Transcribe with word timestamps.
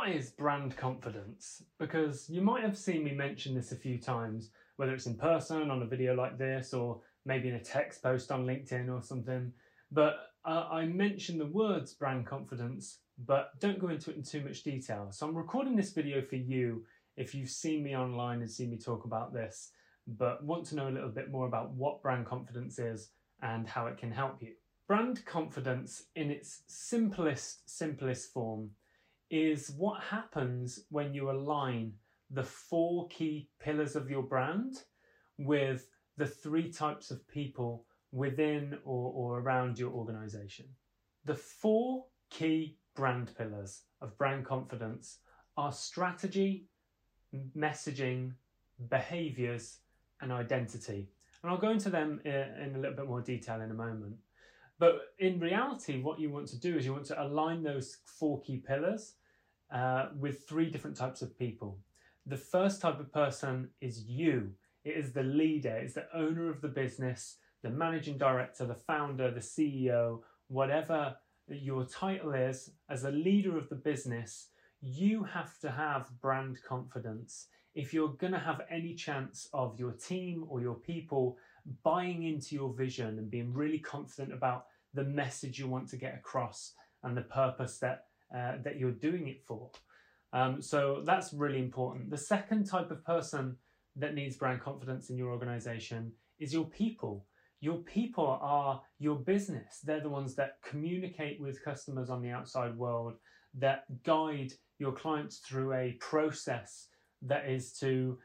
what 0.00 0.08
is 0.08 0.30
brand 0.30 0.74
confidence? 0.78 1.62
Because 1.78 2.30
you 2.30 2.40
might 2.40 2.62
have 2.62 2.78
seen 2.78 3.04
me 3.04 3.12
mention 3.12 3.54
this 3.54 3.70
a 3.70 3.76
few 3.76 3.98
times, 3.98 4.48
whether 4.76 4.94
it's 4.94 5.04
in 5.04 5.14
person 5.14 5.70
on 5.70 5.82
a 5.82 5.86
video 5.86 6.14
like 6.14 6.38
this 6.38 6.72
or 6.72 7.02
maybe 7.26 7.50
in 7.50 7.56
a 7.56 7.62
text 7.62 8.02
post 8.02 8.32
on 8.32 8.46
LinkedIn 8.46 8.90
or 8.90 9.02
something. 9.02 9.52
But 9.92 10.30
uh, 10.46 10.68
I 10.72 10.86
mention 10.86 11.36
the 11.36 11.44
words 11.44 11.92
brand 11.92 12.24
confidence, 12.24 13.00
but 13.26 13.60
don't 13.60 13.78
go 13.78 13.88
into 13.88 14.10
it 14.10 14.16
in 14.16 14.22
too 14.22 14.40
much 14.40 14.62
detail. 14.62 15.08
So 15.10 15.28
I'm 15.28 15.36
recording 15.36 15.76
this 15.76 15.92
video 15.92 16.22
for 16.22 16.36
you 16.36 16.82
if 17.18 17.34
you've 17.34 17.50
seen 17.50 17.82
me 17.82 17.94
online 17.94 18.40
and 18.40 18.50
seen 18.50 18.70
me 18.70 18.78
talk 18.78 19.04
about 19.04 19.34
this, 19.34 19.72
but 20.06 20.42
want 20.42 20.64
to 20.68 20.76
know 20.76 20.88
a 20.88 20.96
little 20.96 21.10
bit 21.10 21.30
more 21.30 21.46
about 21.46 21.72
what 21.72 22.00
brand 22.00 22.24
confidence 22.24 22.78
is 22.78 23.10
and 23.42 23.68
how 23.68 23.86
it 23.86 23.98
can 23.98 24.12
help 24.12 24.40
you. 24.40 24.52
Brand 24.88 25.22
confidence 25.26 26.04
in 26.16 26.30
its 26.30 26.62
simplest, 26.68 27.68
simplest 27.68 28.32
form 28.32 28.70
is 29.30 29.70
what 29.76 30.02
happens 30.02 30.80
when 30.90 31.14
you 31.14 31.30
align 31.30 31.92
the 32.30 32.44
four 32.44 33.08
key 33.08 33.48
pillars 33.60 33.96
of 33.96 34.10
your 34.10 34.22
brand 34.22 34.82
with 35.38 35.86
the 36.16 36.26
three 36.26 36.70
types 36.70 37.10
of 37.10 37.26
people 37.28 37.86
within 38.12 38.78
or, 38.84 39.12
or 39.14 39.40
around 39.40 39.78
your 39.78 39.90
organization. 39.90 40.66
The 41.24 41.34
four 41.34 42.04
key 42.30 42.76
brand 42.94 43.32
pillars 43.36 43.82
of 44.00 44.16
brand 44.18 44.44
confidence 44.44 45.18
are 45.56 45.72
strategy, 45.72 46.66
messaging, 47.56 48.32
behaviors, 48.88 49.78
and 50.20 50.32
identity. 50.32 51.08
And 51.42 51.50
I'll 51.50 51.58
go 51.58 51.70
into 51.70 51.90
them 51.90 52.20
uh, 52.26 52.28
in 52.28 52.72
a 52.74 52.78
little 52.78 52.96
bit 52.96 53.06
more 53.06 53.22
detail 53.22 53.60
in 53.60 53.70
a 53.70 53.74
moment. 53.74 54.16
But 54.78 55.00
in 55.18 55.38
reality, 55.40 56.00
what 56.00 56.18
you 56.18 56.30
want 56.30 56.48
to 56.48 56.58
do 56.58 56.76
is 56.76 56.86
you 56.86 56.92
want 56.92 57.06
to 57.06 57.22
align 57.22 57.62
those 57.62 57.98
four 58.06 58.40
key 58.40 58.58
pillars 58.58 59.14
uh, 59.72 60.08
with 60.18 60.48
three 60.48 60.70
different 60.70 60.96
types 60.96 61.22
of 61.22 61.38
people. 61.38 61.78
The 62.26 62.36
first 62.36 62.80
type 62.80 63.00
of 63.00 63.12
person 63.12 63.70
is 63.80 64.04
you. 64.04 64.50
It 64.84 64.96
is 64.96 65.12
the 65.12 65.22
leader, 65.22 65.76
it's 65.76 65.94
the 65.94 66.06
owner 66.14 66.48
of 66.48 66.60
the 66.60 66.68
business, 66.68 67.36
the 67.62 67.70
managing 67.70 68.18
director, 68.18 68.66
the 68.66 68.74
founder, 68.74 69.30
the 69.30 69.40
CEO, 69.40 70.20
whatever 70.48 71.16
your 71.48 71.84
title 71.84 72.32
is, 72.32 72.70
as 72.88 73.04
a 73.04 73.10
leader 73.10 73.58
of 73.58 73.68
the 73.68 73.76
business, 73.76 74.48
you 74.80 75.24
have 75.24 75.58
to 75.60 75.70
have 75.70 76.10
brand 76.20 76.58
confidence. 76.66 77.48
If 77.74 77.92
you're 77.92 78.14
going 78.14 78.32
to 78.32 78.38
have 78.38 78.62
any 78.70 78.94
chance 78.94 79.48
of 79.52 79.78
your 79.78 79.92
team 79.92 80.44
or 80.48 80.60
your 80.60 80.74
people 80.74 81.36
buying 81.82 82.22
into 82.24 82.54
your 82.54 82.72
vision 82.72 83.18
and 83.18 83.30
being 83.30 83.52
really 83.52 83.78
confident 83.78 84.32
about 84.32 84.66
the 84.94 85.04
message 85.04 85.58
you 85.58 85.68
want 85.68 85.88
to 85.90 85.96
get 85.96 86.14
across 86.14 86.72
and 87.02 87.16
the 87.16 87.22
purpose 87.22 87.78
that 87.78 88.06
uh, 88.34 88.54
that 88.62 88.78
you're 88.78 88.92
doing 88.92 89.28
it 89.28 89.42
for. 89.46 89.70
Um, 90.32 90.62
so 90.62 91.02
that's 91.04 91.32
really 91.32 91.58
important. 91.58 92.10
The 92.10 92.16
second 92.16 92.64
type 92.64 92.90
of 92.90 93.04
person 93.04 93.56
that 93.96 94.14
needs 94.14 94.36
brand 94.36 94.60
confidence 94.60 95.10
in 95.10 95.16
your 95.16 95.30
organization 95.30 96.12
is 96.38 96.52
your 96.52 96.66
people. 96.66 97.26
Your 97.60 97.78
people 97.78 98.38
are 98.40 98.80
your 98.98 99.16
business. 99.16 99.80
They're 99.82 100.00
the 100.00 100.08
ones 100.08 100.34
that 100.36 100.58
communicate 100.64 101.40
with 101.40 101.64
customers 101.64 102.08
on 102.08 102.22
the 102.22 102.30
outside 102.30 102.76
world, 102.76 103.14
that 103.58 103.84
guide 104.04 104.52
your 104.78 104.92
clients 104.92 105.38
through 105.38 105.74
a 105.74 105.96
process 106.00 106.88
that 107.22 107.48
is 107.48 107.72
to 107.80 108.18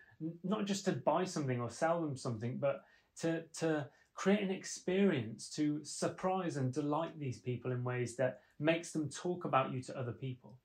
not 0.44 0.66
just 0.66 0.86
to 0.86 0.94
buy 0.94 1.26
something 1.26 1.60
or 1.60 1.70
sell 1.70 2.02
them 2.02 2.16
something, 2.16 2.58
but 2.60 2.84
to, 3.20 3.44
to 3.60 3.88
create 4.16 4.42
an 4.42 4.52
experience 4.52 5.50
to 5.50 5.80
surprise 5.84 6.58
and 6.58 6.74
delight 6.74 7.20
these 7.20 7.38
people 7.38 7.72
in 7.72 7.84
ways 7.84 8.16
that 8.16 8.40
makes 8.60 8.92
them 8.92 9.10
talk 9.10 9.46
about 9.46 9.72
you 9.74 9.82
to 9.82 9.98
other 9.98 10.14
people. 10.14 10.58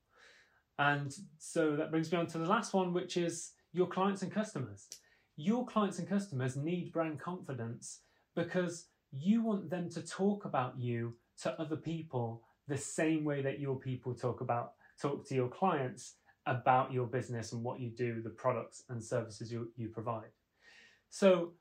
And 0.79 1.13
so 1.37 1.75
that 1.75 1.91
brings 1.91 2.11
me 2.11 2.17
on 2.17 2.27
to 2.27 2.37
the 2.37 2.47
last 2.47 2.73
one, 2.73 2.93
which 2.93 3.17
is 3.17 3.51
your 3.73 3.87
clients 3.87 4.21
and 4.21 4.31
customers. 4.31 4.87
Your 5.35 5.65
clients 5.65 5.99
and 5.99 6.07
customers 6.07 6.55
need 6.55 6.91
brand 6.91 7.19
confidence 7.19 7.99
because 8.35 8.85
you 9.11 9.43
want 9.43 9.69
them 9.69 9.89
to 9.89 10.01
talk 10.01 10.45
about 10.45 10.79
you 10.79 11.13
to 11.41 11.59
other 11.59 11.75
people 11.75 12.43
the 12.67 12.77
same 12.77 13.25
way 13.25 13.41
that 13.41 13.59
your 13.59 13.75
people 13.75 14.13
talk 14.13 14.41
about 14.41 14.73
talk 15.01 15.27
to 15.27 15.35
your 15.35 15.49
clients 15.49 16.15
about 16.45 16.91
your 16.91 17.05
business 17.05 17.51
and 17.51 17.63
what 17.63 17.79
you 17.79 17.89
do, 17.89 18.21
the 18.21 18.29
products 18.29 18.83
and 18.89 19.03
services 19.03 19.51
you, 19.51 19.69
you 19.77 19.89
provide. 19.89 20.29
So 21.09 21.51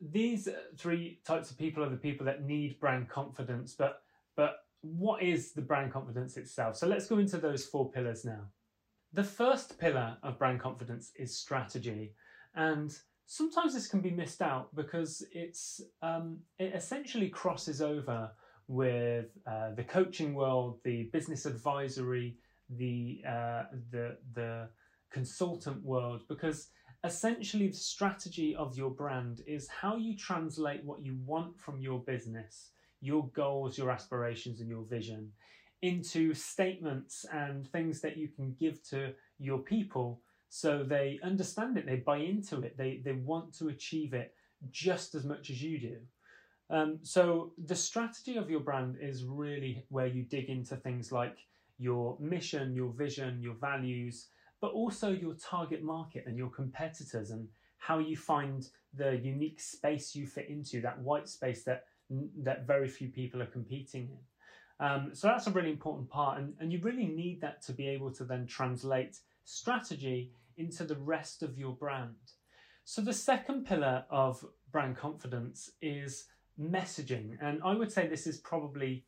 these 0.00 0.48
three 0.76 1.20
types 1.24 1.50
of 1.50 1.58
people 1.58 1.82
are 1.82 1.88
the 1.88 1.96
people 1.96 2.26
that 2.26 2.44
need 2.44 2.78
brand 2.80 3.08
confidence, 3.08 3.74
but 3.76 4.02
but 4.36 4.58
what 4.82 5.22
is 5.22 5.52
the 5.52 5.62
brand 5.62 5.92
confidence 5.92 6.36
itself? 6.36 6.76
So 6.76 6.86
let's 6.86 7.06
go 7.06 7.18
into 7.18 7.38
those 7.38 7.66
four 7.66 7.90
pillars 7.90 8.24
now. 8.24 8.44
The 9.12 9.24
first 9.24 9.78
pillar 9.78 10.16
of 10.22 10.38
brand 10.38 10.60
confidence 10.60 11.12
is 11.16 11.36
strategy, 11.36 12.14
and 12.54 12.96
sometimes 13.26 13.74
this 13.74 13.88
can 13.88 14.00
be 14.00 14.10
missed 14.10 14.42
out 14.42 14.74
because 14.74 15.24
it's 15.32 15.80
um, 16.02 16.38
it 16.58 16.72
essentially 16.74 17.28
crosses 17.28 17.82
over 17.82 18.30
with 18.68 19.26
uh, 19.46 19.70
the 19.74 19.84
coaching 19.84 20.34
world, 20.34 20.78
the 20.84 21.04
business 21.12 21.46
advisory, 21.46 22.36
the 22.70 23.22
uh, 23.26 23.64
the 23.90 24.16
the 24.34 24.68
consultant 25.10 25.82
world, 25.82 26.22
because 26.28 26.68
essentially 27.04 27.68
the 27.68 27.76
strategy 27.76 28.56
of 28.56 28.76
your 28.76 28.90
brand 28.90 29.42
is 29.46 29.68
how 29.68 29.96
you 29.96 30.16
translate 30.16 30.84
what 30.84 31.00
you 31.00 31.16
want 31.24 31.58
from 31.58 31.80
your 31.80 32.00
business 32.00 32.70
your 33.00 33.28
goals, 33.28 33.78
your 33.78 33.90
aspirations, 33.90 34.60
and 34.60 34.68
your 34.68 34.82
vision 34.82 35.30
into 35.82 36.34
statements 36.34 37.24
and 37.32 37.68
things 37.68 38.00
that 38.00 38.16
you 38.16 38.28
can 38.28 38.56
give 38.58 38.82
to 38.82 39.12
your 39.38 39.58
people 39.58 40.20
so 40.48 40.82
they 40.82 41.20
understand 41.22 41.76
it, 41.76 41.86
they 41.86 41.96
buy 41.96 42.16
into 42.16 42.60
it, 42.62 42.76
they, 42.76 43.00
they 43.04 43.12
want 43.12 43.52
to 43.58 43.68
achieve 43.68 44.14
it 44.14 44.34
just 44.70 45.14
as 45.14 45.24
much 45.24 45.50
as 45.50 45.62
you 45.62 45.78
do. 45.78 45.96
Um, 46.70 46.98
so, 47.02 47.52
the 47.64 47.74
strategy 47.74 48.36
of 48.36 48.50
your 48.50 48.60
brand 48.60 48.96
is 49.00 49.24
really 49.24 49.84
where 49.88 50.06
you 50.06 50.24
dig 50.24 50.50
into 50.50 50.76
things 50.76 51.12
like 51.12 51.36
your 51.78 52.16
mission, 52.20 52.74
your 52.74 52.90
vision, 52.90 53.40
your 53.40 53.54
values, 53.54 54.26
but 54.60 54.72
also 54.72 55.10
your 55.10 55.34
target 55.34 55.82
market 55.82 56.24
and 56.26 56.36
your 56.36 56.50
competitors 56.50 57.30
and 57.30 57.48
how 57.78 57.98
you 57.98 58.16
find 58.16 58.68
the 58.94 59.16
unique 59.16 59.60
space 59.60 60.14
you 60.14 60.26
fit 60.26 60.48
into, 60.48 60.80
that 60.80 61.00
white 61.00 61.28
space 61.28 61.62
that 61.64 61.84
that 62.42 62.66
very 62.66 62.88
few 62.88 63.08
people 63.08 63.42
are 63.42 63.46
competing 63.46 64.08
in. 64.08 64.86
Um, 64.86 65.10
so 65.12 65.26
that's 65.28 65.46
a 65.46 65.50
really 65.50 65.70
important 65.70 66.08
part, 66.08 66.38
and, 66.38 66.54
and 66.60 66.72
you 66.72 66.80
really 66.80 67.06
need 67.06 67.40
that 67.40 67.62
to 67.62 67.72
be 67.72 67.88
able 67.88 68.12
to 68.12 68.24
then 68.24 68.46
translate 68.46 69.18
strategy 69.44 70.30
into 70.56 70.84
the 70.84 70.96
rest 70.96 71.42
of 71.42 71.58
your 71.58 71.72
brand. 71.72 72.14
So 72.84 73.02
the 73.02 73.12
second 73.12 73.66
pillar 73.66 74.04
of 74.08 74.44
brand 74.72 74.96
confidence 74.96 75.70
is 75.82 76.26
messaging, 76.58 77.36
and 77.42 77.60
I 77.64 77.74
would 77.74 77.92
say 77.92 78.06
this 78.06 78.26
is 78.26 78.38
probably 78.38 79.04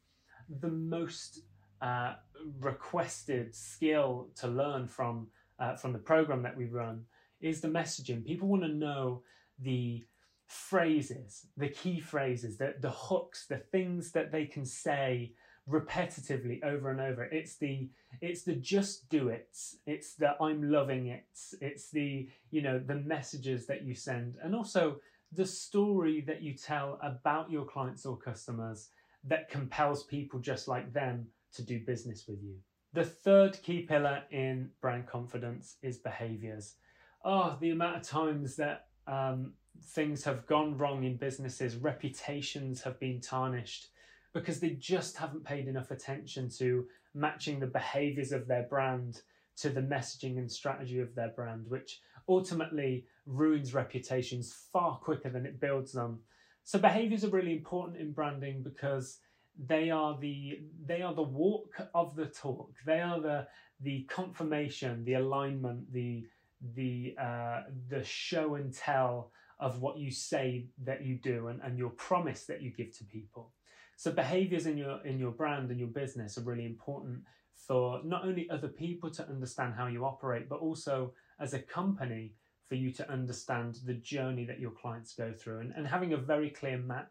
the 0.61 0.69
most 0.69 1.43
uh, 1.81 2.15
requested 2.59 3.55
skill 3.55 4.29
to 4.37 4.49
learn 4.49 4.87
from 4.87 5.29
uh, 5.61 5.77
from 5.77 5.93
the 5.93 5.99
program 5.99 6.43
that 6.43 6.57
we 6.57 6.67
run 6.67 7.05
is 7.41 7.61
the 7.61 7.69
messaging. 7.69 8.25
People 8.25 8.49
want 8.49 8.63
to 8.63 8.69
know 8.69 9.23
the 9.59 10.05
phrases, 10.47 11.47
the 11.57 11.69
key 11.69 12.01
phrases, 12.01 12.57
the, 12.57 12.75
the 12.81 12.91
hooks, 12.91 13.47
the 13.47 13.59
things 13.59 14.11
that 14.13 14.33
they 14.33 14.47
can 14.47 14.65
say 14.65 15.33
repetitively 15.69 16.63
over 16.65 16.91
and 16.91 17.01
over. 17.01 17.25
It's 17.25 17.57
the 17.57 17.89
it's 18.21 18.43
the 18.43 18.55
just 18.55 19.09
do 19.09 19.29
it. 19.29 19.57
It's 19.87 20.15
the 20.15 20.35
I'm 20.43 20.71
loving 20.71 21.07
it. 21.07 21.27
It's 21.61 21.91
the 21.91 22.29
you 22.51 22.63
know 22.63 22.79
the 22.79 22.97
messages 22.97 23.67
that 23.67 23.85
you 23.85 23.95
send 23.95 24.37
and 24.43 24.55
also 24.55 24.97
the 25.33 25.47
story 25.47 26.23
that 26.23 26.43
you 26.43 26.55
tell 26.55 26.99
about 27.03 27.51
your 27.51 27.65
clients 27.65 28.05
or 28.05 28.17
customers 28.17 28.89
that 29.23 29.49
compels 29.49 30.03
people 30.05 30.41
just 30.41 30.67
like 30.67 30.93
them 30.93 31.27
to 31.53 31.63
do 31.63 31.79
business 31.87 32.25
with 32.27 32.43
you. 32.43 32.57
The 32.93 33.05
third 33.05 33.63
key 33.63 33.83
pillar 33.83 34.25
in 34.33 34.71
brand 34.81 35.07
confidence 35.07 35.77
is 35.83 35.99
behaviors. 35.99 36.75
Oh, 37.25 37.57
the 37.61 37.71
amount 37.71 37.97
of 37.97 38.03
times 38.03 38.57
that 38.57 38.87
um, 39.07 39.53
things 39.81 40.25
have 40.25 40.47
gone 40.47 40.77
wrong 40.77 41.05
in 41.05 41.17
businesses, 41.17 41.77
reputations 41.77 42.83
have 42.83 42.99
been 42.99 43.21
tarnished 43.21 43.89
because 44.33 44.59
they 44.59 44.71
just 44.71 45.17
haven't 45.17 45.45
paid 45.45 45.69
enough 45.69 45.93
attention 45.93 46.49
to 46.59 46.87
matching 47.15 47.61
the 47.61 47.67
behaviors 47.67 48.33
of 48.33 48.49
their 48.49 48.65
brand 48.65 49.23
to 49.59 49.69
the 49.71 49.83
messaging 49.83 50.39
and 50.39 50.51
strategy 50.51 51.01
of 51.01 51.15
their 51.15 51.29
brand, 51.29 51.67
which 51.69 52.01
ultimately 52.29 53.05
ruins 53.27 53.75
reputations 53.75 54.53
far 54.73 54.97
quicker 54.99 55.29
than 55.29 55.47
it 55.47 55.61
builds 55.61 55.93
them. 55.93 56.21
So 56.65 56.79
behaviors 56.79 57.25
are 57.25 57.31
really 57.31 57.53
important 57.53 58.01
in 58.01 58.13
branding 58.13 58.63
because 58.63 59.19
they 59.59 59.91
are 59.91 60.19
the 60.21 60.61
they 60.85 61.03
are 61.03 61.15
the 61.15 61.23
walk 61.23 61.81
of 61.95 62.17
the 62.17 62.27
talk. 62.27 62.73
They 62.87 63.01
are 63.01 63.21
the 63.21 63.47
the 63.81 64.05
confirmation, 64.05 65.05
the 65.05 65.15
alignment, 65.15 65.93
the 65.93 66.27
the 66.75 67.15
uh, 67.21 67.63
the 67.89 68.05
show 68.05 68.55
and 68.55 68.73
tell 68.73 69.33
of 69.59 69.81
what 69.81 69.99
you 69.99 70.11
say 70.11 70.67
that 70.85 71.05
you 71.05 71.17
do 71.17 71.49
and, 71.49 71.61
and 71.63 71.79
your 71.79 71.91
promise 71.91 72.47
that 72.47 72.63
you 72.63 72.71
give 72.71 72.97
to 72.97 73.05
people. 73.05 73.53
So 73.97 74.11
behaviors 74.11 74.67
in 74.67 74.79
your 74.79 75.05
in 75.05 75.19
your 75.19 75.33
brand 75.33 75.71
and 75.71 75.79
your 75.79 75.89
business 75.89 76.39
are 76.39 76.43
really 76.43 76.67
important 76.67 77.21
for 77.55 78.01
not 78.05 78.25
only 78.25 78.49
other 78.49 78.69
people 78.69 79.11
to 79.11 79.29
understand 79.29 79.75
how 79.77 79.87
you 79.87 80.05
operate, 80.05 80.49
but 80.49 80.61
also 80.61 81.13
as 81.39 81.53
a 81.53 81.59
company 81.59 82.35
for 82.69 82.77
you 82.77 82.93
to 82.93 83.11
understand 83.11 83.79
the 83.85 83.95
journey 83.95 84.45
that 84.45 84.61
your 84.61 84.71
clients 84.71 85.15
go 85.15 85.33
through 85.33 85.61
and, 85.61 85.73
and 85.77 85.87
having 85.87 86.13
a 86.13 86.17
very 86.17 86.49
clear 86.51 86.79
map 86.79 87.11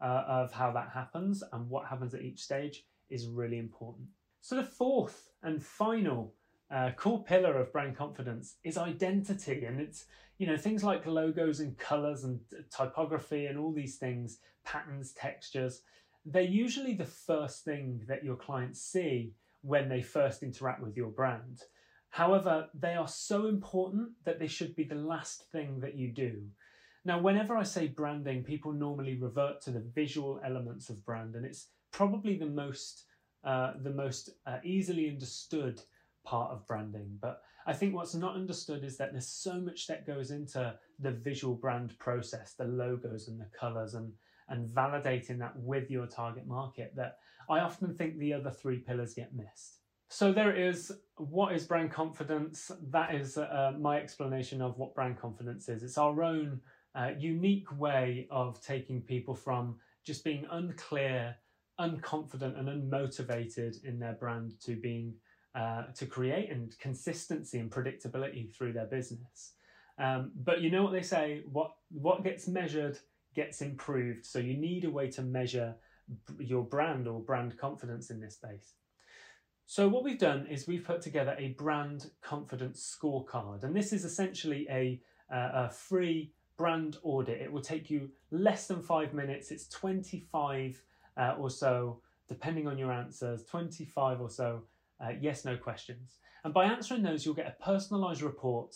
uh, 0.00 0.24
of 0.26 0.52
how 0.52 0.72
that 0.72 0.90
happens 0.92 1.42
and 1.52 1.68
what 1.68 1.86
happens 1.86 2.14
at 2.14 2.22
each 2.22 2.40
stage 2.40 2.84
is 3.08 3.26
really 3.26 3.58
important. 3.58 4.08
So, 4.40 4.56
the 4.56 4.64
fourth 4.64 5.28
and 5.42 5.62
final 5.62 6.34
uh, 6.70 6.92
core 6.92 7.22
pillar 7.24 7.58
of 7.58 7.72
brand 7.72 7.96
confidence 7.96 8.56
is 8.64 8.78
identity, 8.78 9.64
and 9.64 9.80
it's 9.80 10.06
you 10.38 10.46
know 10.46 10.56
things 10.56 10.84
like 10.84 11.06
logos 11.06 11.60
and 11.60 11.76
colors 11.76 12.24
and 12.24 12.40
typography 12.74 13.46
and 13.46 13.58
all 13.58 13.72
these 13.72 13.96
things, 13.96 14.38
patterns, 14.64 15.12
textures. 15.12 15.82
They're 16.24 16.42
usually 16.42 16.94
the 16.94 17.06
first 17.06 17.64
thing 17.64 18.02
that 18.06 18.24
your 18.24 18.36
clients 18.36 18.80
see 18.80 19.32
when 19.62 19.88
they 19.88 20.02
first 20.02 20.42
interact 20.42 20.82
with 20.82 20.96
your 20.96 21.08
brand. 21.08 21.62
However, 22.10 22.68
they 22.74 22.94
are 22.94 23.08
so 23.08 23.46
important 23.46 24.10
that 24.24 24.38
they 24.38 24.46
should 24.46 24.74
be 24.74 24.84
the 24.84 24.96
last 24.96 25.44
thing 25.52 25.80
that 25.80 25.96
you 25.96 26.08
do. 26.08 26.42
Now, 27.04 27.18
whenever 27.18 27.56
I 27.56 27.62
say 27.62 27.88
branding, 27.88 28.44
people 28.44 28.72
normally 28.72 29.16
revert 29.16 29.60
to 29.62 29.70
the 29.70 29.80
visual 29.94 30.40
elements 30.44 30.90
of 30.90 31.04
brand, 31.04 31.34
and 31.34 31.46
it's 31.46 31.68
probably 31.92 32.36
the 32.36 32.46
most 32.46 33.04
uh, 33.42 33.72
the 33.82 33.90
most 33.90 34.30
uh, 34.46 34.58
easily 34.64 35.08
understood 35.08 35.80
part 36.24 36.52
of 36.52 36.66
branding. 36.66 37.18
But 37.22 37.40
I 37.66 37.72
think 37.72 37.94
what's 37.94 38.14
not 38.14 38.34
understood 38.34 38.84
is 38.84 38.98
that 38.98 39.12
there's 39.12 39.28
so 39.28 39.54
much 39.54 39.86
that 39.86 40.06
goes 40.06 40.30
into 40.30 40.74
the 40.98 41.12
visual 41.12 41.54
brand 41.54 41.98
process, 41.98 42.52
the 42.52 42.64
logos 42.64 43.28
and 43.28 43.40
the 43.40 43.48
colors, 43.58 43.94
and 43.94 44.12
and 44.48 44.68
validating 44.68 45.38
that 45.38 45.56
with 45.56 45.90
your 45.90 46.06
target 46.06 46.46
market. 46.46 46.92
That 46.96 47.18
I 47.48 47.60
often 47.60 47.94
think 47.94 48.18
the 48.18 48.34
other 48.34 48.50
three 48.50 48.78
pillars 48.78 49.14
get 49.14 49.34
missed. 49.34 49.78
So 50.12 50.32
there 50.32 50.54
is 50.54 50.92
what 51.16 51.54
is 51.54 51.64
brand 51.64 51.92
confidence. 51.92 52.70
That 52.88 53.14
is 53.14 53.38
uh, 53.38 53.72
my 53.78 53.98
explanation 53.98 54.60
of 54.60 54.76
what 54.76 54.94
brand 54.94 55.18
confidence 55.18 55.68
is. 55.68 55.82
It's 55.84 55.96
our 55.96 56.22
own 56.22 56.60
uh, 56.94 57.10
unique 57.18 57.78
way 57.78 58.26
of 58.30 58.60
taking 58.60 59.00
people 59.02 59.34
from 59.34 59.76
just 60.04 60.24
being 60.24 60.46
unclear, 60.50 61.36
unconfident, 61.78 62.58
and 62.58 62.68
unmotivated 62.68 63.84
in 63.84 63.98
their 63.98 64.14
brand 64.14 64.54
to 64.64 64.76
being 64.76 65.14
uh, 65.54 65.84
to 65.94 66.06
create 66.06 66.50
and 66.50 66.78
consistency 66.78 67.58
and 67.58 67.70
predictability 67.70 68.54
through 68.54 68.72
their 68.72 68.86
business. 68.86 69.54
Um, 69.98 70.32
but 70.36 70.60
you 70.60 70.70
know 70.70 70.82
what 70.82 70.92
they 70.92 71.02
say: 71.02 71.42
what 71.50 71.72
what 71.90 72.24
gets 72.24 72.48
measured 72.48 72.98
gets 73.34 73.60
improved. 73.60 74.24
So 74.24 74.38
you 74.38 74.56
need 74.56 74.84
a 74.84 74.90
way 74.90 75.10
to 75.10 75.22
measure 75.22 75.74
your 76.38 76.64
brand 76.64 77.06
or 77.06 77.20
brand 77.20 77.56
confidence 77.58 78.10
in 78.10 78.20
this 78.20 78.34
space. 78.34 78.74
So 79.66 79.88
what 79.88 80.02
we've 80.02 80.18
done 80.18 80.48
is 80.48 80.66
we've 80.66 80.84
put 80.84 81.00
together 81.00 81.36
a 81.38 81.50
brand 81.50 82.10
confidence 82.22 82.96
scorecard, 83.00 83.62
and 83.62 83.74
this 83.74 83.92
is 83.92 84.04
essentially 84.04 84.66
a, 84.68 85.00
uh, 85.32 85.66
a 85.66 85.70
free 85.70 86.32
brand 86.60 86.98
audit. 87.02 87.40
It 87.40 87.50
will 87.50 87.62
take 87.62 87.88
you 87.88 88.10
less 88.30 88.66
than 88.66 88.82
five 88.82 89.14
minutes. 89.14 89.50
It's 89.50 89.66
25 89.68 90.82
uh, 91.16 91.34
or 91.38 91.48
so, 91.48 92.02
depending 92.28 92.68
on 92.68 92.76
your 92.76 92.92
answers, 92.92 93.44
25 93.44 94.20
or 94.20 94.28
so 94.28 94.64
uh, 95.02 95.12
yes 95.18 95.46
no 95.46 95.56
questions. 95.56 96.18
And 96.44 96.52
by 96.52 96.66
answering 96.66 97.02
those, 97.02 97.24
you'll 97.24 97.34
get 97.34 97.46
a 97.46 97.64
personalized 97.64 98.20
report 98.20 98.74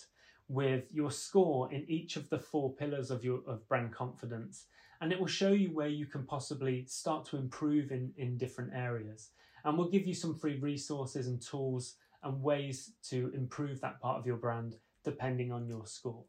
with 0.49 0.85
your 0.91 1.11
score 1.11 1.71
in 1.75 1.85
each 1.87 2.17
of 2.17 2.31
the 2.31 2.39
four 2.39 2.73
pillars 2.75 3.11
of 3.11 3.23
your 3.23 3.41
of 3.47 3.69
brand 3.69 3.93
confidence 3.93 4.67
and 5.01 5.13
it 5.13 5.19
will 5.19 5.27
show 5.27 5.53
you 5.53 5.69
where 5.69 5.89
you 5.89 6.07
can 6.07 6.25
possibly 6.27 6.85
start 6.87 7.25
to 7.25 7.39
improve 7.39 7.93
in, 7.93 8.13
in 8.19 8.37
different 8.37 8.71
areas 8.75 9.31
and 9.65 9.77
we'll 9.77 9.89
give 9.89 10.07
you 10.07 10.13
some 10.15 10.35
free 10.35 10.59
resources 10.59 11.29
and 11.29 11.41
tools 11.41 11.97
and 12.23 12.43
ways 12.43 12.93
to 13.03 13.33
improve 13.35 13.81
that 13.81 13.99
part 14.01 14.19
of 14.19 14.27
your 14.27 14.37
brand 14.37 14.77
depending 15.03 15.51
on 15.51 15.67
your 15.67 15.87
score. 15.87 16.25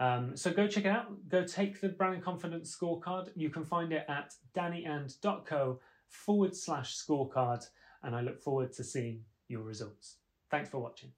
Um, 0.00 0.36
so 0.36 0.52
go 0.52 0.66
check 0.68 0.84
it 0.84 0.88
out. 0.88 1.28
Go 1.28 1.44
take 1.44 1.80
the 1.80 1.88
brand 1.88 2.22
confidence 2.22 2.76
scorecard. 2.76 3.30
You 3.34 3.50
can 3.50 3.64
find 3.64 3.92
it 3.92 4.04
at 4.08 4.34
dannyand.co 4.54 5.80
forward 6.08 6.54
slash 6.54 6.96
scorecard. 6.96 7.66
And 8.02 8.14
I 8.14 8.20
look 8.20 8.40
forward 8.40 8.72
to 8.74 8.84
seeing 8.84 9.24
your 9.48 9.62
results. 9.62 10.16
Thanks 10.50 10.70
for 10.70 10.78
watching. 10.78 11.12